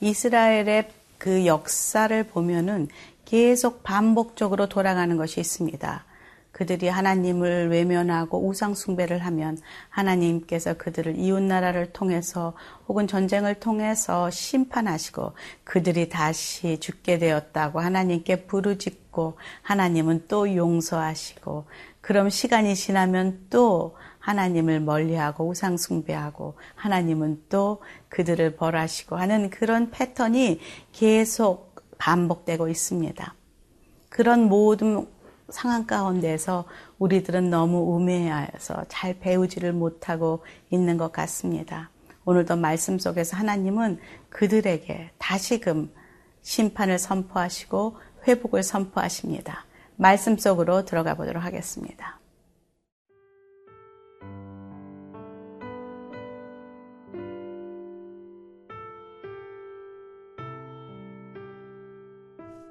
이스라엘의 0.00 0.90
그 1.18 1.46
역사를 1.46 2.22
보면은 2.24 2.88
계속 3.24 3.82
반복적으로 3.82 4.68
돌아가는 4.68 5.16
것이 5.16 5.40
있습니다. 5.40 6.04
그들이 6.58 6.88
하나님을 6.88 7.68
외면하고 7.70 8.48
우상숭배를 8.48 9.18
하면 9.18 9.58
하나님께서 9.90 10.74
그들을 10.74 11.16
이웃나라를 11.16 11.92
통해서 11.92 12.54
혹은 12.88 13.06
전쟁을 13.06 13.60
통해서 13.60 14.28
심판하시고 14.30 15.34
그들이 15.62 16.08
다시 16.08 16.78
죽게 16.80 17.18
되었다고 17.18 17.78
하나님께 17.78 18.46
부르짖고 18.46 19.38
하나님은 19.62 20.24
또 20.26 20.52
용서하시고 20.52 21.66
그럼 22.00 22.28
시간이 22.28 22.74
지나면 22.74 23.46
또 23.50 23.96
하나님을 24.20 24.80
멀리하고 24.80 25.48
우상 25.48 25.76
숭배하고 25.76 26.54
하나님은 26.74 27.44
또 27.48 27.80
그들을 28.08 28.56
벌하시고 28.56 29.16
하는 29.16 29.50
그런 29.50 29.90
패턴이 29.90 30.60
계속 30.92 31.74
반복되고 31.98 32.68
있습니다. 32.68 33.34
그런 34.08 34.44
모든 34.44 35.06
상황 35.50 35.86
가운데서 35.86 36.64
우리들은 36.98 37.50
너무 37.50 37.94
우매해서 37.94 38.84
잘 38.88 39.18
배우지를 39.18 39.72
못하고 39.72 40.44
있는 40.70 40.96
것 40.98 41.12
같습니다. 41.12 41.90
오늘도 42.24 42.56
말씀 42.56 42.98
속에서 42.98 43.36
하나님은 43.36 43.98
그들에게 44.28 45.10
다시금 45.18 45.90
심판을 46.42 46.98
선포하시고 46.98 47.96
회복을 48.26 48.62
선포하십니다. 48.62 49.64
말씀 49.96 50.36
속으로 50.36 50.84
들어가 50.84 51.14
보도록 51.14 51.42
하겠습니다. 51.42 52.17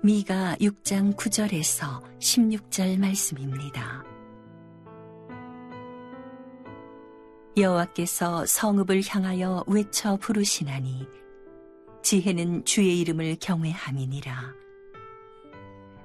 미가 0.04 0.58
6장 0.62 1.16
9절에서 1.16 2.04
16절 2.20 3.00
말씀입니다. 3.00 4.04
여호와께서 7.58 8.46
성읍을 8.46 9.02
향하여 9.08 9.64
외쳐 9.66 10.16
부르시나니 10.18 11.08
지혜는 12.04 12.64
주의 12.66 13.00
이름을 13.02 13.38
경외함이니라. 13.40 14.54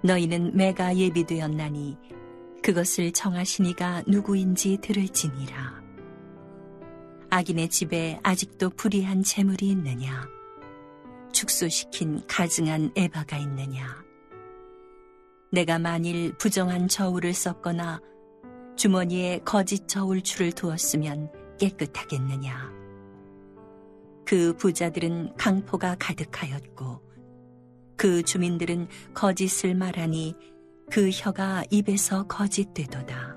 너희는 0.02 0.56
매가 0.56 0.96
예비되었나니 0.96 1.98
그것을 2.62 3.12
정하시니가 3.12 4.04
누구인지 4.06 4.78
들을지니라. 4.78 5.82
악인의 7.28 7.68
집에 7.68 8.18
아직도 8.22 8.70
불의한 8.70 9.22
재물이 9.22 9.68
있느냐? 9.68 10.26
축소시킨 11.32 12.22
가증한 12.26 12.92
에바가 12.96 13.38
있느냐? 13.38 14.02
내가 15.50 15.78
만일 15.78 16.32
부정한 16.38 16.88
저울을 16.88 17.34
썼거나 17.34 18.00
주머니에 18.76 19.40
거짓 19.44 19.86
저울줄을 19.86 20.52
두었으면 20.52 21.30
깨끗하겠느냐? 21.58 22.72
그 24.24 24.56
부자들은 24.56 25.36
강포가 25.36 25.96
가득하였고 25.98 27.02
그 27.96 28.22
주민들은 28.22 28.88
거짓을 29.14 29.74
말하니 29.74 30.34
그 30.90 31.10
혀가 31.10 31.64
입에서 31.70 32.26
거짓되도다. 32.26 33.36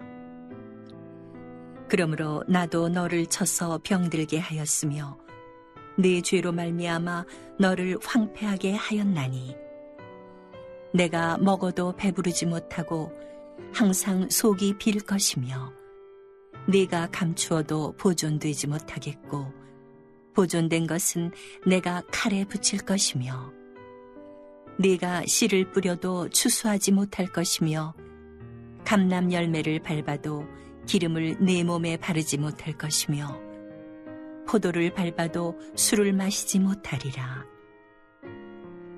그러므로 1.88 2.44
나도 2.48 2.90
너를 2.90 3.26
쳐서 3.28 3.80
병들게 3.84 4.40
하였으며 4.40 5.18
네 5.98 6.22
죄로 6.22 6.52
말미암아 6.52 7.26
너를 7.60 7.98
황폐하게 8.04 8.74
하였나니. 8.74 9.56
내가 10.94 11.38
먹어도 11.38 11.96
배부르지 11.96 12.46
못하고 12.46 13.12
항상 13.74 14.30
속이 14.30 14.78
빌 14.78 15.02
것이며 15.02 15.74
네가 16.68 17.10
감추어도 17.12 17.94
보존되지 17.98 18.68
못하겠고 18.68 19.52
보존된 20.34 20.88
것은 20.88 21.32
내가 21.66 22.02
칼에 22.12 22.46
붙일 22.46 22.80
것이며 22.80 23.52
네가 24.80 25.24
씨를 25.26 25.72
뿌려도 25.72 26.30
추수하지 26.30 26.92
못할 26.92 27.28
것이며 27.28 27.94
감람 28.84 29.32
열매를 29.32 29.80
밟아도 29.80 30.46
기름을 30.86 31.38
내 31.40 31.64
몸에 31.64 31.98
바르지 31.98 32.38
못할 32.38 32.78
것이며 32.78 33.45
포도를 34.48 34.94
밟아도 34.94 35.60
술을 35.76 36.14
마시지 36.14 36.60
못하리라. 36.60 37.46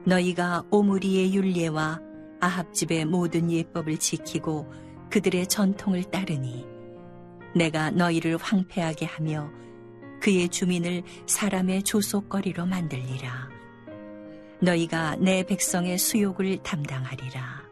너희가 0.05 0.63
오므리의 0.71 1.33
윤례와 1.33 1.99
아합집의 2.39 3.05
모든 3.05 3.51
예법을 3.51 3.97
지키고 3.97 4.71
그들의 5.09 5.47
전통을 5.47 6.03
따르니 6.05 6.65
내가 7.55 7.91
너희를 7.91 8.37
황폐하게 8.37 9.05
하며 9.05 9.49
그의 10.21 10.49
주민을 10.49 11.03
사람의 11.25 11.83
조속거리로 11.83 12.65
만들리라. 12.65 13.49
너희가 14.61 15.15
내 15.17 15.43
백성의 15.43 15.97
수욕을 15.97 16.63
담당하리라. 16.63 17.67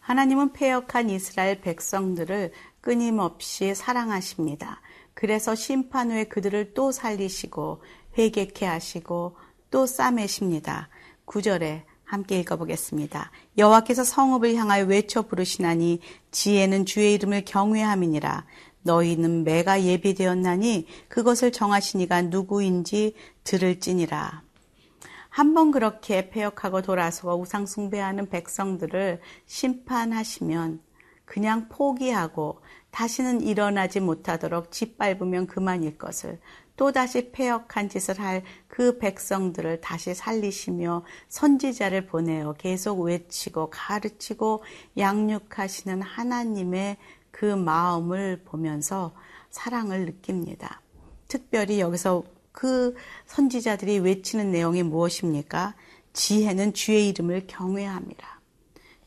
하나님은 0.00 0.52
폐역한 0.54 1.10
이스라엘 1.10 1.60
백성들을 1.60 2.52
끊임없이 2.80 3.74
사랑하십니다. 3.74 4.80
그래서 5.18 5.56
심판 5.56 6.12
후에 6.12 6.22
그들을 6.22 6.74
또 6.74 6.92
살리시고 6.92 7.82
회개케 8.16 8.64
하시고 8.64 9.36
또 9.68 9.84
싸매십니다. 9.84 10.90
9절에 11.26 11.82
함께 12.04 12.38
읽어보겠습니다. 12.38 13.32
여호와께서 13.58 14.04
성읍을 14.04 14.54
향하여 14.54 14.84
외쳐 14.84 15.22
부르시나니 15.22 15.98
지혜는 16.30 16.86
주의 16.86 17.14
이름을 17.14 17.44
경외함이니라. 17.46 18.46
너희는 18.82 19.42
매가 19.42 19.82
예비되었나니 19.82 20.86
그것을 21.08 21.50
정하시니가 21.50 22.22
누구인지 22.22 23.16
들을지니라. 23.42 24.42
한번 25.30 25.72
그렇게 25.72 26.30
폐역하고 26.30 26.82
돌아서고 26.82 27.34
우상 27.40 27.66
숭배하는 27.66 28.28
백성들을 28.28 29.20
심판하시면 29.46 30.80
그냥 31.24 31.68
포기하고 31.68 32.60
다시는 32.90 33.40
일어나지 33.42 34.00
못하도록 34.00 34.70
짓밟으면 34.72 35.46
그만일 35.46 35.98
것을 35.98 36.40
또다시 36.76 37.30
폐역한 37.32 37.88
짓을 37.88 38.18
할 38.20 38.44
그 38.78 38.96
백성들을 38.98 39.80
다시 39.80 40.14
살리시며 40.14 41.02
선지자를 41.26 42.06
보내어 42.06 42.52
계속 42.52 43.00
외치고 43.00 43.70
가르치고 43.70 44.62
양육하시는 44.96 46.00
하나님의 46.00 46.96
그 47.32 47.44
마음을 47.44 48.42
보면서 48.44 49.12
사랑을 49.50 50.04
느낍니다. 50.04 50.80
특별히 51.26 51.80
여기서 51.80 52.22
그 52.52 52.94
선지자들이 53.26 53.98
외치는 53.98 54.52
내용이 54.52 54.84
무엇입니까? 54.84 55.74
지혜는 56.12 56.72
주의 56.72 57.08
이름을 57.08 57.48
경외함이라. 57.48 58.38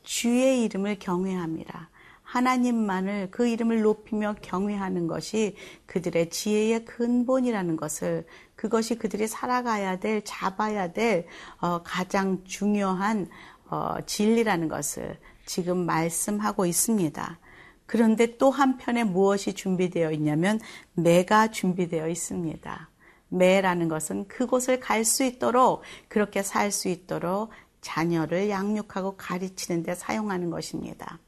주의 0.02 0.64
이름을 0.64 0.98
경외함이라. 0.98 1.88
하나님만을 2.32 3.28
그 3.30 3.46
이름을 3.46 3.82
높이며 3.82 4.36
경외하는 4.40 5.06
것이 5.06 5.54
그들의 5.84 6.30
지혜의 6.30 6.86
근본이라는 6.86 7.76
것을 7.76 8.26
그것이 8.56 8.96
그들이 8.96 9.26
살아가야 9.26 9.98
될 9.98 10.22
잡아야 10.24 10.92
될 10.92 11.26
어, 11.60 11.82
가장 11.82 12.42
중요한 12.44 13.28
어, 13.68 13.96
진리라는 14.06 14.68
것을 14.68 15.18
지금 15.44 15.84
말씀하고 15.84 16.64
있습니다. 16.64 17.38
그런데 17.84 18.38
또 18.38 18.50
한편에 18.50 19.04
무엇이 19.04 19.52
준비되어 19.52 20.12
있냐면 20.12 20.58
매가 20.94 21.50
준비되어 21.50 22.08
있습니다. 22.08 22.88
매라는 23.28 23.88
것은 23.88 24.26
그곳을 24.28 24.80
갈 24.80 25.04
수 25.04 25.22
있도록 25.24 25.82
그렇게 26.08 26.42
살 26.42 26.72
수 26.72 26.88
있도록 26.88 27.50
자녀를 27.82 28.48
양육하고 28.48 29.18
가르치는 29.18 29.82
데 29.82 29.94
사용하는 29.94 30.48
것입니다. 30.48 31.18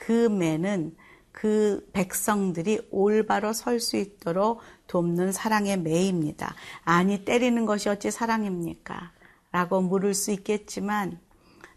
그 0.00 0.28
매는 0.28 0.96
그 1.30 1.86
백성들이 1.92 2.88
올바로 2.90 3.52
설 3.52 3.78
수 3.80 3.96
있도록 3.96 4.60
돕는 4.86 5.30
사랑의 5.30 5.78
매입니다. 5.78 6.54
아니, 6.84 7.24
때리는 7.24 7.66
것이 7.66 7.88
어찌 7.88 8.10
사랑입니까? 8.10 9.12
라고 9.52 9.82
물을 9.82 10.14
수 10.14 10.32
있겠지만, 10.32 11.20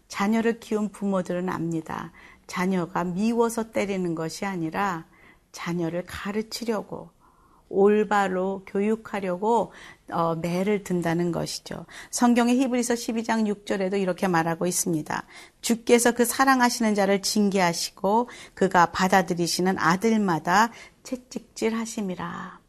자녀를 0.08 0.58
키운 0.58 0.88
부모들은 0.88 1.48
압니다. 1.50 2.12
자녀가 2.46 3.04
미워서 3.04 3.70
때리는 3.72 4.14
것이 4.14 4.46
아니라 4.46 5.06
자녀를 5.52 6.04
가르치려고 6.06 7.10
올바로 7.74 8.62
교육하려고 8.66 9.72
어, 10.10 10.34
매를 10.34 10.84
든다는 10.84 11.32
것이죠. 11.32 11.86
성경의 12.10 12.58
히브리서 12.60 12.94
12장 12.94 13.52
6절에도 13.52 14.00
이렇게 14.00 14.28
말하고 14.28 14.66
있습니다. 14.66 15.24
주께서 15.60 16.12
그 16.12 16.24
사랑하시는 16.24 16.94
자를 16.94 17.22
징계하시고 17.22 18.28
그가 18.54 18.92
받아들이시는 18.92 19.78
아들마다 19.78 20.70
채찍질 21.02 21.74
하심이라. 21.74 22.64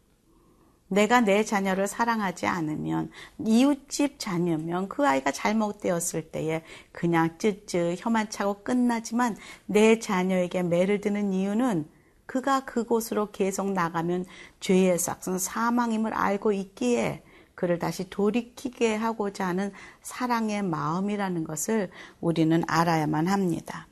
내가 0.88 1.22
내 1.22 1.44
자녀를 1.44 1.88
사랑하지 1.88 2.46
않으면 2.46 3.10
이웃집 3.40 4.20
자녀면 4.20 4.88
그 4.88 5.08
아이가 5.08 5.32
잘못되었을 5.32 6.30
때에 6.30 6.64
그냥 6.92 7.38
쯧쯧 7.38 7.96
혀만 7.98 8.30
차고 8.30 8.64
끝나지만 8.64 9.36
내 9.66 10.00
자녀에게 10.00 10.64
매를 10.64 11.02
드는 11.02 11.34
이유는 11.34 11.90
그가 12.26 12.66
그곳으로 12.66 13.32
계속 13.32 13.72
나가면 13.72 14.26
죄의 14.60 14.98
싹은 15.00 15.40
사망임을 15.40 16.14
알고 16.14 16.52
있기에 16.52 17.24
그를 17.54 17.80
다시 17.80 18.10
돌이키게 18.10 18.96
하고자 18.96 19.48
하는 19.48 19.72
사랑의 20.02 20.62
마음이라는 20.64 21.44
것을 21.46 21.90
우리는 22.20 22.64
알아야만 22.68 23.28
합니다. 23.28 23.88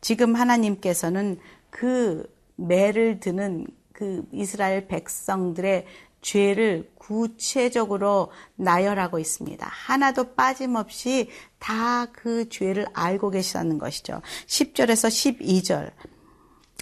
지금 0.00 0.34
하나님께서는 0.34 1.38
그 1.70 2.24
매를 2.56 3.20
드는 3.20 3.66
그 3.92 4.26
이스라엘 4.32 4.88
백성들의 4.88 5.86
죄를 6.22 6.90
구체적으로 6.96 8.30
나열하고 8.56 9.18
있습니다. 9.18 9.66
하나도 9.66 10.34
빠짐없이 10.34 11.28
다 11.58 12.02
그 12.12 12.48
죄를 12.48 12.86
알고 12.92 13.30
계시다는 13.30 13.78
것이죠. 13.78 14.22
10절에서 14.46 15.40
12절. 15.40 15.90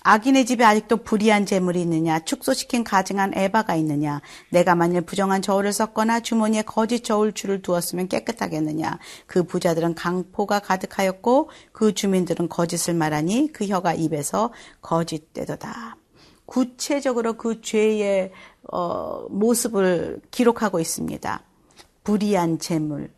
악인의 0.02 0.46
집에 0.46 0.64
아직도 0.64 0.98
불의한 0.98 1.44
재물이 1.44 1.80
있느냐? 1.82 2.20
축소시킨 2.20 2.84
가증한 2.84 3.32
에바가 3.34 3.74
있느냐? 3.76 4.22
내가 4.48 4.74
만일 4.74 5.02
부정한 5.02 5.42
저울을 5.42 5.72
썼거나 5.72 6.20
주머니에 6.20 6.62
거짓 6.62 7.04
저울줄을 7.04 7.60
두었으면 7.60 8.08
깨끗하겠느냐? 8.08 8.98
그 9.26 9.42
부자들은 9.42 9.94
강포가 9.94 10.60
가득하였고 10.60 11.50
그 11.72 11.92
주민들은 11.92 12.48
거짓을 12.48 12.94
말하니 12.94 13.50
그 13.52 13.66
혀가 13.66 13.94
입에서 13.94 14.52
거짓되도다. 14.80 15.96
구체적으로 16.46 17.34
그 17.34 17.60
죄의 17.60 18.32
어, 18.72 19.26
모습을 19.28 20.20
기록하고 20.30 20.80
있습니다. 20.80 21.42
불의한 22.02 22.58
재물, 22.58 23.12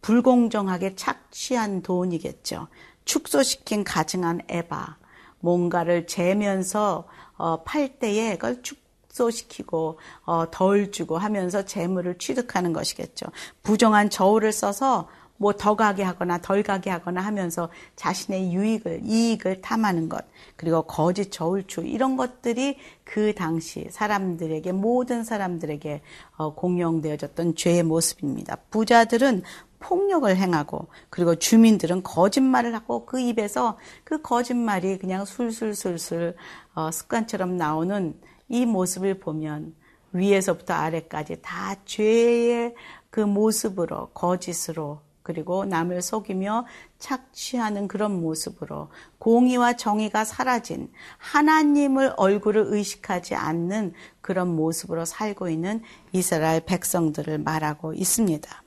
불공정하게 0.00 0.94
착취한 0.94 1.82
돈이겠죠. 1.82 2.68
축소시킨 3.04 3.82
가증한 3.84 4.42
에바, 4.48 4.96
뭔가를 5.40 6.06
재면서 6.06 7.04
어, 7.36 7.62
팔 7.64 7.98
때에 7.98 8.36
그걸 8.36 8.62
축소시키고 8.62 9.98
어, 10.24 10.50
덜 10.50 10.92
주고 10.92 11.18
하면서 11.18 11.64
재물을 11.64 12.18
취득하는 12.18 12.72
것이겠죠. 12.72 13.26
부정한 13.62 14.10
저울을 14.10 14.52
써서 14.52 15.08
뭐 15.40 15.54
더 15.54 15.74
가게 15.74 16.02
하거나 16.02 16.36
덜 16.38 16.62
가게 16.62 16.90
하거나 16.90 17.22
하면서 17.22 17.70
자신의 17.96 18.52
유익을 18.52 19.00
이익을 19.04 19.62
탐하는 19.62 20.10
것 20.10 20.22
그리고 20.56 20.82
거짓 20.82 21.32
저울추 21.32 21.80
이런 21.80 22.18
것들이 22.18 22.76
그 23.04 23.34
당시 23.34 23.88
사람들에게 23.90 24.70
모든 24.72 25.24
사람들에게 25.24 26.02
어, 26.36 26.54
공용되어졌던 26.54 27.56
죄의 27.56 27.84
모습입니다. 27.84 28.56
부자들은 28.70 29.42
폭력을 29.80 30.34
행하고 30.34 30.88
그리고 31.08 31.34
주민들은 31.34 32.02
거짓말을 32.02 32.74
하고 32.74 33.04
그 33.06 33.18
입에서 33.18 33.78
그 34.04 34.22
거짓말이 34.22 34.98
그냥 34.98 35.24
술술술술 35.24 36.36
어, 36.74 36.90
습관처럼 36.90 37.56
나오는 37.56 38.14
이 38.48 38.66
모습을 38.66 39.18
보면 39.18 39.74
위에서부터 40.12 40.74
아래까지 40.74 41.40
다 41.42 41.76
죄의 41.84 42.74
그 43.10 43.20
모습으로 43.20 44.10
거짓으로 44.10 45.00
그리고 45.22 45.64
남을 45.64 46.02
속이며 46.02 46.66
착취하는 46.98 47.88
그런 47.88 48.20
모습으로 48.20 48.88
공의와 49.18 49.74
정의가 49.74 50.24
사라진 50.24 50.90
하나님을 51.18 52.14
얼굴을 52.16 52.64
의식하지 52.68 53.34
않는 53.34 53.92
그런 54.20 54.48
모습으로 54.48 55.04
살고 55.04 55.48
있는 55.48 55.82
이스라엘 56.12 56.60
백성들을 56.64 57.38
말하고 57.38 57.94
있습니다. 57.94 58.62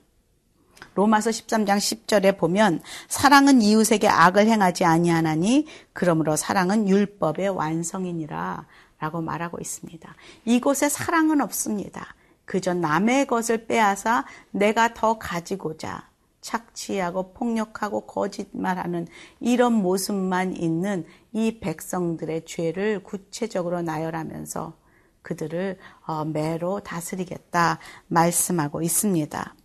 로마서 0.96 1.30
13장 1.32 1.78
10절에 1.78 2.38
보면 2.38 2.82
사랑은 3.08 3.62
이웃에게 3.62 4.08
악을 4.08 4.48
행하지 4.48 4.86
아니하나니 4.86 5.68
그러므로 5.94 6.36
사랑은 6.36 6.88
율법의 6.88 7.50
완성이니라 7.50 8.66
라고 9.00 9.22
말하고 9.22 9.58
있습니다. 9.60 10.16
이곳에 10.46 10.88
사랑은 10.90 11.42
없습니다. 11.42 12.16
그저 12.46 12.74
남의 12.74 13.28
것을 13.28 13.66
빼앗아 13.68 14.26
내가 14.52 14.94
더 14.94 15.18
가지고자 15.18 16.10
착취하고 16.42 17.34
폭력하고 17.34 18.02
거짓말하는 18.02 19.08
이런 19.40 19.74
모습만 19.74 20.56
있는 20.56 21.06
이 21.32 21.60
백성들의 21.60 22.46
죄를 22.46 23.02
구체적으로 23.02 23.82
나열하면서 23.82 24.74
그들을 25.22 25.80
어, 26.06 26.26
매로 26.26 26.82
다스리겠다 26.82 27.80
말씀하고 28.08 28.82
있습니다. 28.82 29.56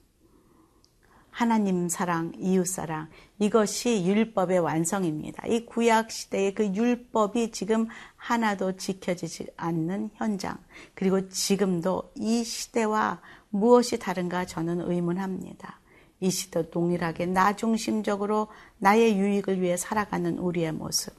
하나님 1.39 1.89
사랑, 1.89 2.33
이웃 2.37 2.67
사랑, 2.67 3.09
이것이 3.39 4.05
율법의 4.05 4.59
완성입니다. 4.59 5.47
이 5.47 5.67
구약 5.67 6.11
시대의 6.11 6.53
그 6.53 6.75
율법이 6.75 7.53
지금 7.53 7.87
하나도 8.17 8.77
지켜지지 8.77 9.47
않는 9.57 10.11
현장, 10.15 10.59
그리고 10.97 11.29
지금도 11.29 12.11
이 12.17 12.43
시대와 12.43 13.21
무엇이 13.51 14.01
다른가 14.01 14.47
저는 14.47 14.91
의문합니다. 14.91 15.79
이 16.19 16.29
시대 16.29 16.69
동일하게 16.71 17.27
나 17.27 17.55
중심적으로 17.55 18.49
나의 18.79 19.17
유익을 19.17 19.63
위해 19.63 19.77
살아가는 19.77 20.39
우리의 20.39 20.73
모습. 20.73 21.15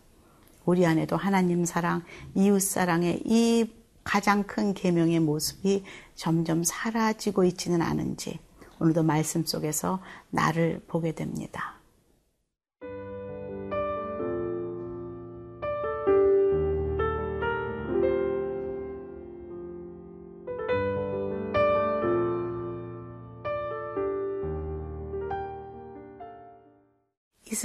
우리 0.66 0.86
안에도 0.86 1.16
하나님 1.16 1.64
사랑, 1.64 2.04
이웃 2.36 2.60
사랑의 2.60 3.22
이 3.24 3.74
가장 4.04 4.44
큰 4.44 4.74
계명의 4.74 5.22
모습이 5.22 5.86
점점 6.16 6.66
사라지고 6.66 7.46
있지는 7.46 7.82
않은지 7.82 8.38
오늘도 8.80 9.04
말씀 9.04 9.46
속에서 9.46 10.02
나를 10.30 10.82
보게 10.88 11.14
됩니다. 11.14 11.79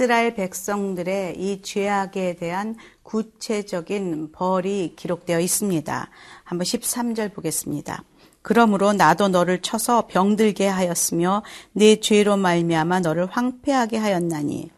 이스라엘 0.05 0.35
백성들의 0.35 1.35
이 1.39 1.63
죄악에 1.63 2.35
대한 2.35 2.75
구체적인 3.01 4.31
벌이 4.33 4.93
기록되어 4.95 5.39
있습니다. 5.39 6.09
한번 6.43 6.63
13절 6.63 7.33
보겠습니다. 7.33 8.03
그러므로 8.43 8.93
나도 8.93 9.29
너를 9.29 9.63
쳐서 9.63 10.05
병들게 10.05 10.67
하였으며 10.67 11.41
내 11.71 11.99
죄로 11.99 12.37
말미암아 12.37 12.99
너를 12.99 13.25
황폐하게 13.25 13.97
하였나니 13.97 14.69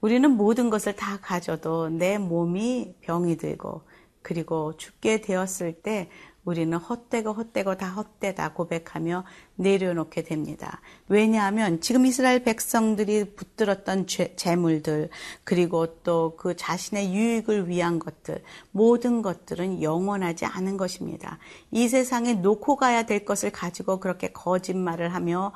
우리는 0.00 0.28
모든 0.28 0.70
것을 0.70 0.96
다 0.96 1.20
가져도 1.22 1.88
내 1.88 2.18
몸이 2.18 2.94
병이 3.02 3.36
들고 3.36 3.82
그리고 4.22 4.76
죽게 4.76 5.20
되었을 5.20 5.74
때 5.74 6.10
우리는 6.48 6.76
헛되고 6.76 7.32
헛되고 7.32 7.76
다 7.76 7.90
헛되다 7.90 8.54
고백하며 8.54 9.24
내려놓게 9.56 10.22
됩니다. 10.22 10.80
왜냐하면 11.08 11.80
지금 11.80 12.06
이스라엘 12.06 12.42
백성들이 12.42 13.34
붙들었던 13.36 14.06
죄, 14.06 14.34
재물들 14.36 15.10
그리고 15.44 15.86
또 16.02 16.34
그 16.38 16.56
자신의 16.56 17.14
유익을 17.14 17.68
위한 17.68 17.98
것들 17.98 18.42
모든 18.70 19.22
것들은 19.22 19.82
영원하지 19.82 20.46
않은 20.46 20.76
것입니다. 20.76 21.38
이 21.70 21.88
세상에 21.88 22.34
놓고 22.34 22.76
가야 22.76 23.04
될 23.04 23.24
것을 23.24 23.50
가지고 23.50 24.00
그렇게 24.00 24.28
거짓말을 24.32 25.14
하며 25.14 25.52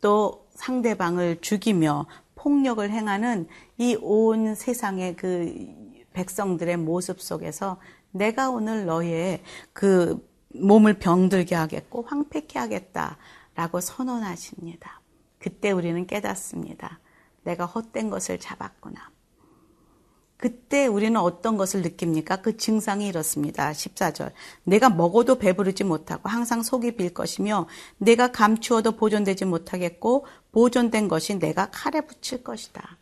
또 0.00 0.46
상대방을 0.54 1.40
죽이며 1.40 2.06
폭력을 2.34 2.88
행하는 2.88 3.46
이 3.78 3.96
온 4.00 4.54
세상의 4.54 5.16
그 5.16 5.54
백성들의 6.12 6.76
모습 6.78 7.20
속에서 7.20 7.78
내가 8.12 8.50
오늘 8.50 8.86
너의 8.86 9.42
그 9.72 10.28
몸을 10.54 10.98
병들게 10.98 11.54
하겠고 11.54 12.02
황폐케 12.02 12.58
하겠다라고 12.58 13.80
선언하십니다. 13.80 15.00
그때 15.38 15.70
우리는 15.70 16.06
깨닫습니다. 16.06 17.00
내가 17.42 17.66
헛된 17.66 18.10
것을 18.10 18.38
잡았구나. 18.38 19.10
그때 20.36 20.86
우리는 20.86 21.20
어떤 21.20 21.58
것을 21.58 21.82
느낍니까? 21.82 22.36
그 22.36 22.56
증상이 22.56 23.06
이렇습니다. 23.06 23.70
14절. 23.72 24.32
내가 24.64 24.88
먹어도 24.88 25.38
배부르지 25.38 25.84
못하고 25.84 26.30
항상 26.30 26.62
속이 26.62 26.96
빌 26.96 27.12
것이며 27.12 27.66
내가 27.98 28.32
감추어도 28.32 28.92
보존되지 28.92 29.44
못하겠고 29.44 30.26
보존된 30.52 31.08
것이 31.08 31.38
내가 31.38 31.70
칼에 31.70 32.00
붙일 32.00 32.42
것이다. 32.42 32.96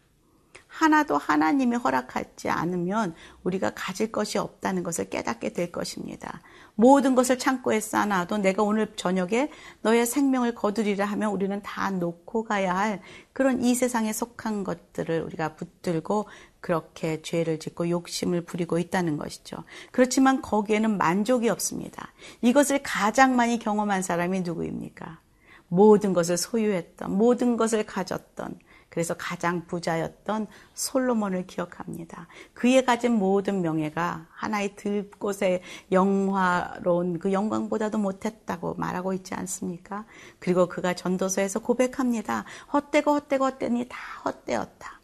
하나도 0.79 1.19
하나님이 1.19 1.75
허락하지 1.75 2.51
않으면 2.51 3.13
우리가 3.43 3.73
가질 3.75 4.13
것이 4.13 4.39
없다는 4.39 4.85
것을 4.85 5.11
깨닫게 5.11 5.53
될 5.53 5.73
것입니다. 5.73 6.41
모든 6.77 7.17
것을 7.17 7.37
창고에 7.37 7.81
쌓아놔도 7.81 8.39
내가 8.39 8.63
오늘 8.63 8.95
저녁에 8.95 9.51
너의 9.83 10.07
생명을 10.07 10.55
거두리라 10.55 11.05
하면 11.05 11.33
우리는 11.33 11.61
다 11.63 11.91
놓고 11.91 12.45
가야 12.45 12.77
할 12.77 13.03
그런 13.33 13.65
이 13.65 13.75
세상에 13.75 14.13
속한 14.13 14.63
것들을 14.63 15.21
우리가 15.23 15.57
붙들고 15.57 16.29
그렇게 16.61 17.23
죄를 17.23 17.59
짓고 17.59 17.91
욕심을 17.91 18.43
부리고 18.43 18.79
있다는 18.79 19.17
것이죠. 19.17 19.57
그렇지만 19.91 20.41
거기에는 20.43 20.97
만족이 20.97 21.49
없습니다. 21.49 22.13
이것을 22.41 22.85
가장 22.85 23.35
많이 23.35 23.59
경험한 23.59 24.03
사람이 24.03 24.43
누구입니까? 24.43 25.19
모든 25.67 26.13
것을 26.13 26.37
소유했던, 26.37 27.11
모든 27.17 27.57
것을 27.57 27.85
가졌던, 27.85 28.59
그래서 28.89 29.15
가장 29.15 29.67
부자였던 29.67 30.47
솔로몬을 30.75 31.47
기억합니다. 31.47 32.27
그의 32.55 32.85
가진 32.85 33.13
모든 33.13 33.61
명예가 33.61 34.27
하나의 34.31 34.77
들꽃의 34.77 35.63
영화로운 35.93 37.19
그 37.19 37.33
영광보다도 37.33 37.99
못했다고 37.99 38.75
말하고 38.75 39.13
있지 39.13 39.35
않습니까? 39.35 40.05
그리고 40.39 40.69
그가 40.69 40.95
전도서에서 40.95 41.61
고백합니다. 41.61 42.45
헛되고 42.73 43.13
헛되고 43.13 43.45
헛되니 43.45 43.89
다 43.89 43.99
헛되었다. 44.25 45.01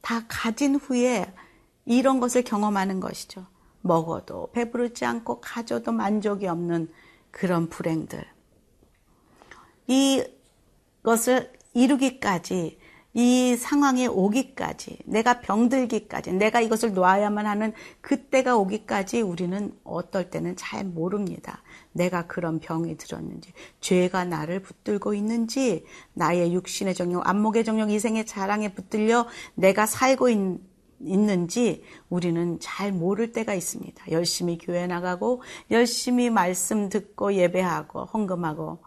다 0.00 0.24
가진 0.28 0.76
후에 0.76 1.32
이런 1.86 2.20
것을 2.20 2.42
경험하는 2.42 3.00
것이죠. 3.00 3.46
먹어도 3.80 4.50
배부르지 4.52 5.04
않고 5.04 5.40
가져도 5.40 5.92
만족이 5.92 6.46
없는 6.46 6.90
그런 7.30 7.68
불행들. 7.68 8.24
이것을 9.86 11.52
이루기까지 11.74 12.78
이 13.16 13.56
상황에 13.56 14.06
오기까지, 14.06 14.98
내가 15.04 15.40
병들기까지, 15.40 16.32
내가 16.32 16.60
이것을 16.60 16.94
놓아야만 16.94 17.46
하는 17.46 17.72
그때가 18.00 18.56
오기까지 18.56 19.20
우리는 19.20 19.72
어떨 19.84 20.30
때는 20.30 20.56
잘 20.56 20.84
모릅니다. 20.84 21.62
내가 21.92 22.26
그런 22.26 22.58
병이 22.58 22.96
들었는지, 22.96 23.52
죄가 23.80 24.24
나를 24.24 24.60
붙들고 24.62 25.14
있는지, 25.14 25.84
나의 26.12 26.52
육신의 26.54 26.94
정욕, 26.94 27.28
안목의 27.28 27.64
정욕, 27.64 27.92
이생의 27.92 28.26
자랑에 28.26 28.74
붙들려 28.74 29.28
내가 29.54 29.86
살고 29.86 30.28
있, 30.30 30.38
있는지 31.00 31.84
우리는 32.08 32.58
잘 32.60 32.90
모를 32.90 33.30
때가 33.30 33.54
있습니다. 33.54 34.10
열심히 34.10 34.58
교회 34.58 34.88
나가고, 34.88 35.40
열심히 35.70 36.30
말씀 36.30 36.88
듣고 36.88 37.34
예배하고, 37.34 38.06
헌금하고, 38.06 38.78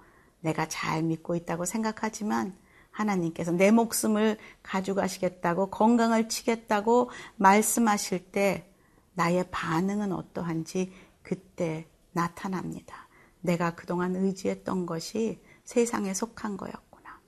내가 0.41 0.67
잘 0.67 1.01
믿고 1.01 1.35
있다고 1.37 1.63
생각하지만, 1.63 2.57
하나님께서 2.97 3.51
내 3.51 3.71
목숨을 3.71 4.37
가져가시겠다고 4.63 5.69
건강을 5.69 6.29
치겠다고 6.29 7.11
말씀하실 7.35 8.31
때 8.31 8.69
나의 9.13 9.45
반응은 9.51 10.11
어떠한지 10.11 10.91
그때 11.21 11.87
나타납니다. 12.11 13.07
내가 13.41 13.75
그동안 13.75 14.15
의지했던 14.15 14.85
것이 14.85 15.39
세상에 15.63 16.13
속한 16.13 16.57
거였구나. 16.57 17.19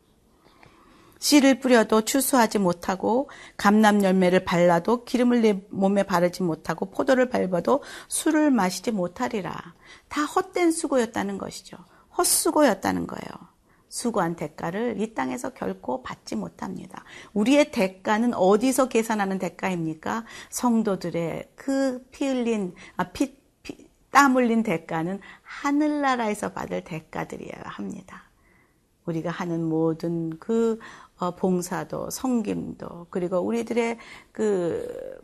씨를 1.19 1.59
뿌려도 1.59 2.01
추수하지 2.01 2.57
못하고 2.59 3.29
감람 3.57 4.03
열매를 4.03 4.45
발라도 4.45 5.03
기름을 5.03 5.41
내 5.41 5.61
몸에 5.69 6.03
바르지 6.03 6.43
못하고 6.43 6.89
포도를 6.89 7.29
밟아도 7.29 7.83
술을 8.07 8.49
마시지 8.51 8.91
못하리라. 8.91 9.75
다 10.07 10.23
헛된 10.25 10.71
수고였다는 10.71 11.37
것이죠. 11.37 11.77
헛수고였다는 12.17 13.05
거예요. 13.05 13.48
수고한 13.89 14.35
대가를 14.35 15.01
이 15.01 15.13
땅에서 15.13 15.49
결코 15.49 16.03
받지 16.03 16.35
못합니다. 16.35 17.03
우리의 17.33 17.71
대가는 17.71 18.33
어디서 18.33 18.87
계산하는 18.87 19.39
대가입니까? 19.39 20.25
성도들의 20.49 21.49
그 21.55 21.89
피 22.11 22.27
흘린, 22.27 22.73
아, 22.97 23.05
피, 23.11 23.37
피, 23.63 23.87
땀 24.11 24.35
흘린 24.35 24.63
대가는 24.63 25.19
하늘나라에서 25.41 26.53
받을 26.53 26.83
대가들이어야 26.83 27.63
합니다. 27.65 28.23
우리가 29.05 29.31
하는 29.31 29.63
모든 29.63 30.37
그 30.39 30.79
어, 31.17 31.35
봉사도, 31.35 32.09
성김도, 32.11 33.07
그리고 33.09 33.39
우리들의 33.39 33.97
그 34.31 35.19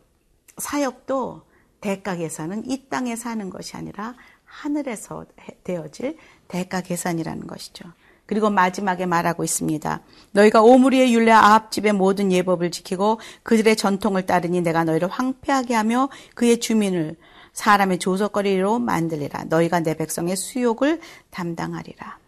사역도 0.58 1.42
대가 1.80 2.16
계산은 2.16 2.68
이 2.68 2.88
땅에 2.88 3.16
사는 3.16 3.48
것이 3.48 3.76
아니라 3.76 4.14
하늘에서 4.44 5.24
되어질 5.64 6.18
대가 6.48 6.80
계산이라는 6.80 7.46
것이죠. 7.46 7.84
그리고 8.26 8.50
마지막에 8.50 9.06
말하고 9.06 9.44
있습니다. 9.44 10.00
너희가 10.32 10.62
오므리의 10.62 11.14
율례 11.14 11.32
아합 11.32 11.70
집의 11.70 11.92
모든 11.92 12.32
예법을 12.32 12.70
지키고 12.70 13.20
그들의 13.42 13.76
전통을 13.76 14.26
따르니 14.26 14.60
내가 14.60 14.84
너희를 14.84 15.08
황폐하게 15.08 15.74
하며 15.74 16.08
그의 16.34 16.60
주민을 16.60 17.16
사람의 17.52 17.98
조석거리로 17.98 18.78
만들리라. 18.80 19.44
너희가 19.44 19.80
내 19.80 19.96
백성의 19.96 20.36
수욕을 20.36 21.00
담당하리라. 21.30 22.18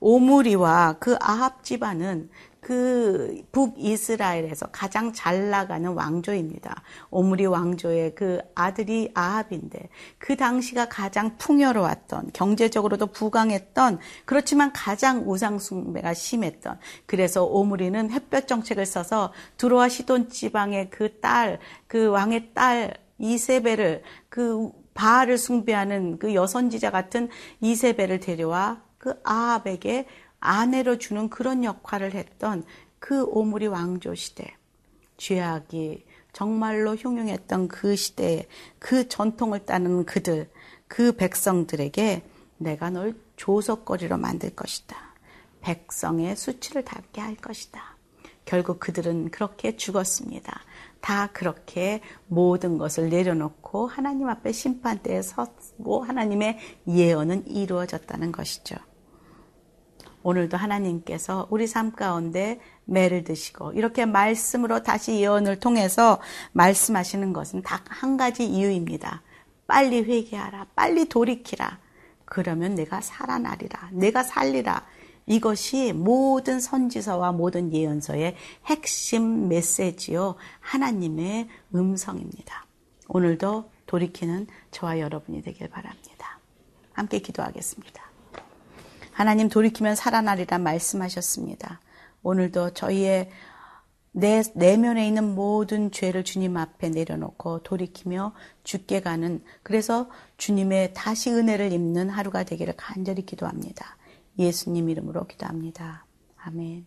오므리와 0.00 0.96
그 1.00 1.16
아합 1.20 1.64
집안은 1.64 2.30
그 2.68 3.42
북이스라엘에서 3.50 4.66
가장 4.66 5.14
잘 5.14 5.48
나가는 5.48 5.90
왕조입니다. 5.90 6.82
오므리 7.08 7.46
왕조의 7.46 8.14
그 8.14 8.40
아들이 8.54 9.10
아합인데 9.14 9.88
그 10.18 10.36
당시가 10.36 10.90
가장 10.90 11.38
풍요로웠던 11.38 12.32
경제적으로도 12.34 13.06
부강했던 13.06 14.00
그렇지만 14.26 14.70
가장 14.74 15.22
우상 15.26 15.58
숭배가 15.58 16.12
심했던 16.12 16.78
그래서 17.06 17.42
오므리는 17.46 18.10
햇볕 18.10 18.46
정책을 18.46 18.84
써서 18.84 19.32
두로와 19.56 19.88
시돈 19.88 20.28
지방의 20.28 20.90
그 20.90 21.20
딸, 21.20 21.60
그 21.86 22.08
왕의 22.08 22.50
딸 22.52 22.92
이세벨을 23.16 24.02
그 24.28 24.70
바알을 24.92 25.38
숭배하는 25.38 26.18
그 26.18 26.34
여선지자 26.34 26.90
같은 26.90 27.30
이세벨을 27.62 28.20
데려와 28.20 28.82
그 28.98 29.14
아합에게 29.24 30.06
아내로 30.40 30.98
주는 30.98 31.28
그런 31.28 31.64
역할을 31.64 32.14
했던 32.14 32.64
그 32.98 33.24
오므리 33.24 33.66
왕조 33.66 34.14
시대, 34.14 34.56
죄악이 35.16 36.04
정말로 36.32 36.94
흉흉했던 36.94 37.68
그 37.68 37.96
시대에 37.96 38.46
그 38.78 39.08
전통을 39.08 39.66
따르는 39.66 40.04
그들, 40.04 40.50
그 40.86 41.12
백성들에게 41.12 42.22
내가 42.58 42.90
널 42.90 43.14
조석거리로 43.36 44.16
만들 44.16 44.54
것이다. 44.54 44.96
백성의 45.60 46.36
수치를 46.36 46.84
닮게 46.84 47.20
할 47.20 47.36
것이다. 47.36 47.96
결국 48.44 48.80
그들은 48.80 49.30
그렇게 49.30 49.76
죽었습니다. 49.76 50.60
다 51.00 51.28
그렇게 51.32 52.00
모든 52.26 52.78
것을 52.78 53.10
내려놓고 53.10 53.86
하나님 53.86 54.28
앞에 54.28 54.52
심판대에 54.52 55.22
섰고 55.22 56.02
하나님의 56.04 56.58
예언은 56.88 57.46
이루어졌다는 57.46 58.32
것이죠. 58.32 58.76
오늘도 60.28 60.58
하나님께서 60.58 61.46
우리 61.48 61.66
삶 61.66 61.92
가운데 61.92 62.60
매를 62.84 63.24
드시고 63.24 63.72
이렇게 63.72 64.04
말씀으로 64.04 64.82
다시 64.82 65.20
예언을 65.20 65.58
통해서 65.58 66.20
말씀하시는 66.52 67.32
것은 67.32 67.62
딱 67.62 67.84
한 67.88 68.18
가지 68.18 68.44
이유입니다. 68.44 69.22
빨리 69.66 70.02
회개하라. 70.02 70.66
빨리 70.76 71.08
돌이키라. 71.08 71.78
그러면 72.26 72.74
내가 72.74 73.00
살아나리라. 73.00 73.88
내가 73.92 74.22
살리라. 74.22 74.84
이것이 75.26 75.94
모든 75.94 76.60
선지서와 76.60 77.32
모든 77.32 77.72
예언서의 77.72 78.36
핵심 78.66 79.48
메시지요. 79.48 80.34
하나님의 80.60 81.48
음성입니다. 81.74 82.66
오늘도 83.08 83.70
돌이키는 83.86 84.46
저와 84.72 85.00
여러분이 85.00 85.40
되길 85.40 85.68
바랍니다. 85.70 86.38
함께 86.92 87.18
기도하겠습니다. 87.18 88.07
하나님 89.18 89.48
돌이키면 89.48 89.96
살아나리라 89.96 90.58
말씀하셨습니다. 90.58 91.80
오늘도 92.22 92.74
저희의 92.74 93.30
내 94.12 94.44
내면에 94.54 95.08
있는 95.08 95.34
모든 95.34 95.90
죄를 95.90 96.22
주님 96.22 96.56
앞에 96.56 96.90
내려놓고 96.90 97.64
돌이키며 97.64 98.32
죽게 98.62 99.00
가는 99.00 99.42
그래서 99.64 100.08
주님의 100.36 100.94
다시 100.94 101.32
은혜를 101.32 101.72
입는 101.72 102.10
하루가 102.10 102.44
되기를 102.44 102.74
간절히 102.76 103.26
기도합니다. 103.26 103.96
예수님 104.38 104.88
이름으로 104.88 105.26
기도합니다. 105.26 106.06
아멘. 106.36 106.86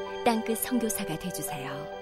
땅끝 0.23 0.59
성교사가 0.59 1.17
되주세요 1.17 2.00